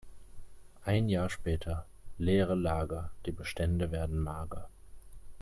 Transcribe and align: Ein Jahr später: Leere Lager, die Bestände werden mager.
Ein 0.83 1.09
Jahr 1.09 1.29
später: 1.29 1.85
Leere 2.17 2.55
Lager, 2.55 3.11
die 3.27 3.31
Bestände 3.31 3.91
werden 3.91 4.17
mager. 4.17 4.67